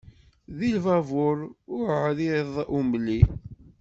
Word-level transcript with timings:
Di 0.57 0.69
lbabur 0.77 1.37
uɛriḍ 1.75 2.53
umli. 2.79 3.21